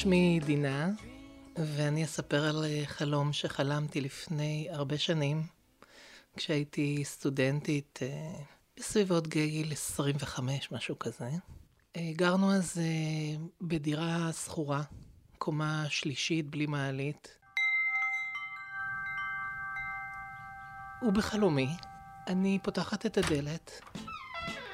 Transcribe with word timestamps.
שמי 0.00 0.40
דינה, 0.44 0.88
ואני 1.56 2.04
אספר 2.04 2.44
על 2.44 2.64
אה, 2.64 2.82
חלום 2.86 3.32
שחלמתי 3.32 4.00
לפני 4.00 4.68
הרבה 4.70 4.98
שנים, 4.98 5.42
כשהייתי 6.36 7.04
סטודנטית 7.04 7.98
אה, 8.02 8.32
בסביבות 8.76 9.28
גיל 9.28 9.72
25, 9.72 10.72
משהו 10.72 10.98
כזה. 10.98 11.30
אה, 11.96 12.10
גרנו 12.12 12.52
אז 12.52 12.80
בדירה 13.60 14.32
שכורה, 14.32 14.82
קומה 15.38 15.86
שלישית 15.88 16.50
בלי 16.50 16.66
מעלית. 16.66 17.38
ובחלומי, 21.02 21.68
אני 22.26 22.58
פותחת 22.62 23.06
את 23.06 23.18
הדלת, 23.18 23.80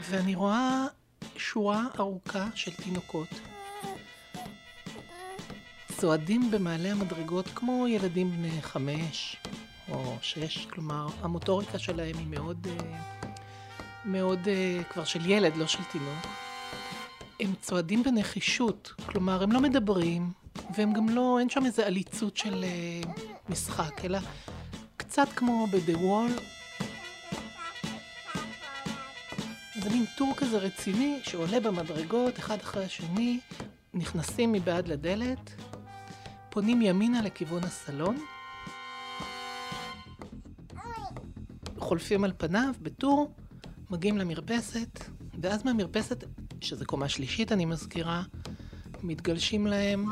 ואני 0.00 0.34
רואה 0.34 0.86
שורה 1.36 1.86
ארוכה 1.98 2.46
של 2.54 2.74
תינוקות. 2.74 3.57
צועדים 6.00 6.50
במעלה 6.50 6.92
המדרגות 6.92 7.46
כמו 7.54 7.88
ילדים 7.88 8.30
בני 8.30 8.62
חמש 8.62 9.36
או 9.90 10.16
שש, 10.22 10.66
כלומר 10.66 11.06
המוטוריקה 11.22 11.78
שלהם 11.78 12.18
היא 12.18 12.26
מאוד, 12.26 12.66
אה, 12.70 12.98
מאוד 14.04 14.48
אה, 14.48 14.82
כבר 14.90 15.04
של 15.04 15.30
ילד, 15.30 15.56
לא 15.56 15.66
של 15.66 15.84
תינוק. 15.92 16.26
הם 17.40 17.52
צועדים 17.60 18.02
בנחישות, 18.02 18.92
כלומר 19.06 19.42
הם 19.42 19.52
לא 19.52 19.60
מדברים, 19.60 20.32
והם 20.76 20.92
גם 20.92 21.08
לא, 21.08 21.38
אין 21.40 21.48
שם 21.48 21.66
איזה 21.66 21.86
עליצות 21.86 22.36
של 22.36 22.64
אה, 22.64 23.00
משחק, 23.48 24.04
אלא 24.04 24.18
קצת 24.96 25.28
כמו 25.36 25.66
ב-The 25.66 25.96
Wall. 25.96 26.40
זה 29.82 29.90
מין 29.90 30.04
טור 30.16 30.34
כזה 30.36 30.58
רציני 30.58 31.20
שעולה 31.22 31.60
במדרגות 31.60 32.38
אחד 32.38 32.56
אחרי 32.56 32.84
השני, 32.84 33.40
נכנסים 33.94 34.52
מבעד 34.52 34.88
לדלת, 34.88 35.67
פונים 36.58 36.82
ימינה 36.82 37.22
לכיוון 37.22 37.64
הסלון, 37.64 38.16
חולפים 41.78 42.24
על 42.24 42.32
פניו 42.38 42.74
בטור, 42.82 43.34
מגיעים 43.90 44.18
למרפסת, 44.18 45.04
ואז 45.42 45.64
מהמרפסת, 45.64 46.24
שזה 46.60 46.84
קומה 46.84 47.08
שלישית 47.08 47.52
אני 47.52 47.64
מזכירה, 47.64 48.22
מתגלשים 49.02 49.66
להם, 49.66 50.06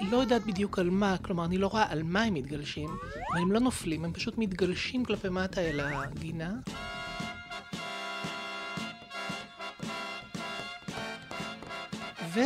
לא 0.00 0.16
יודעת 0.16 0.46
בדיוק 0.46 0.78
על 0.78 0.90
מה, 0.90 1.16
כלומר 1.18 1.44
אני 1.44 1.58
לא 1.58 1.66
רואה 1.66 1.92
על 1.92 2.02
מה 2.02 2.22
הם 2.22 2.34
מתגלשים, 2.34 2.90
אבל 3.32 3.40
הם 3.40 3.52
לא 3.52 3.60
נופלים, 3.60 4.04
הם 4.04 4.12
פשוט 4.12 4.38
מתגלשים 4.38 5.04
כלפי 5.04 5.28
מטה 5.28 5.60
אל 5.60 5.80
הגינה. 5.80 6.52
ו... 12.34 12.40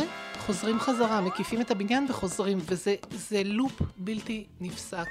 חוזרים 0.45 0.79
חזרה, 0.79 1.21
מקיפים 1.21 1.61
את 1.61 1.71
הבניין 1.71 2.05
וחוזרים, 2.09 2.57
וזה 2.67 3.43
לופ 3.45 3.81
בלתי 3.97 4.45
נפסק. 4.59 5.07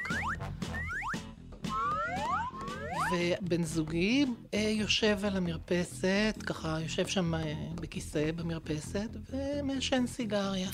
ובן 3.13 3.63
זוגי 3.63 4.27
אה, 4.55 4.59
יושב 4.59 5.19
על 5.25 5.37
המרפסת, 5.37 6.35
ככה 6.47 6.79
יושב 6.81 7.07
שם 7.07 7.35
אה, 7.35 7.55
בכיסא 7.75 8.33
במרפסת, 8.33 9.09
ומעשן 9.31 10.07
סיגריה. 10.07 10.69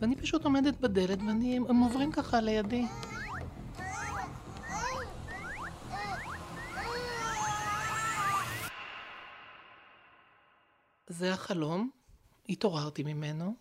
ואני 0.00 0.16
פשוט 0.16 0.44
עומדת 0.44 0.80
בדלת, 0.80 1.18
והם 1.18 1.80
עוברים 1.80 2.12
ככה 2.12 2.40
לידי. 2.40 2.84
זה 11.10 11.32
החלום, 11.32 11.90
התעוררתי 12.48 13.02
ממנו, 13.02 13.54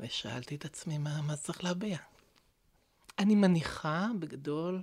ושאלתי 0.00 0.54
את 0.54 0.64
עצמי 0.64 0.98
מה, 0.98 1.22
מה 1.22 1.36
צריך 1.36 1.64
להביע. 1.64 1.98
אני 3.18 3.34
מניחה, 3.34 4.06
בגדול, 4.18 4.82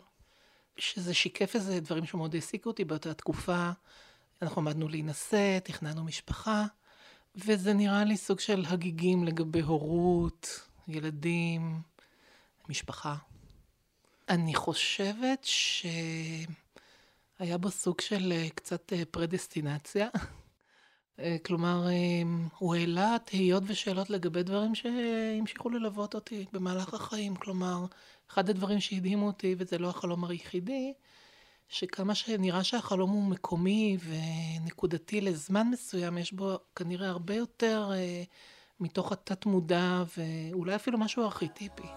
שזה 0.77 1.13
שיקף 1.13 1.55
איזה 1.55 1.79
דברים 1.79 2.05
שמאוד 2.05 2.35
העסיקו 2.35 2.69
אותי 2.69 2.85
באותה 2.85 3.13
תקופה. 3.13 3.71
אנחנו 4.41 4.61
עמדנו 4.61 4.87
להינשא, 4.87 5.59
תכננו 5.59 6.03
משפחה, 6.03 6.65
וזה 7.35 7.73
נראה 7.73 8.03
לי 8.03 8.17
סוג 8.17 8.39
של 8.39 8.65
הגיגים 8.67 9.23
לגבי 9.23 9.61
הורות, 9.61 10.67
ילדים, 10.87 11.81
משפחה. 12.69 13.15
אני 14.29 14.55
חושבת 14.55 15.43
שהיה 15.43 15.97
בו 17.59 17.71
סוג 17.71 18.01
של 18.01 18.31
אה, 18.31 18.49
קצת 18.55 18.93
אה, 18.93 19.03
פרדסטינציה. 19.11 20.07
אה, 21.19 21.37
כלומר, 21.45 21.87
אה, 21.87 21.93
הוא 22.57 22.75
העלה 22.75 23.17
תהיות 23.25 23.63
ושאלות 23.67 24.09
לגבי 24.09 24.43
דברים 24.43 24.75
שהמשיכו 24.75 25.69
ללוות 25.69 26.15
אותי 26.15 26.45
במהלך 26.53 26.93
החיים. 26.93 27.35
כלומר, 27.35 27.85
אחד 28.29 28.49
הדברים 28.49 28.79
שהדהימו 28.79 29.27
אותי, 29.27 29.55
וזה 29.57 29.77
לא 29.77 29.89
החלום 29.89 30.25
היחידי, 30.25 30.93
שכמה 31.69 32.15
שנראה 32.15 32.63
שהחלום 32.63 33.09
הוא 33.09 33.23
מקומי 33.23 33.97
ונקודתי 34.05 35.21
לזמן 35.21 35.67
מסוים, 35.71 36.17
יש 36.17 36.33
בו 36.33 36.57
כנראה 36.75 37.09
הרבה 37.09 37.35
יותר 37.35 37.91
uh, 37.91 38.27
מתוך 38.79 39.11
התת 39.11 39.45
מודע, 39.45 40.03
ואולי 40.17 40.75
אפילו 40.75 40.97
משהו 40.97 41.23
ארכיטיפי. 41.23 41.87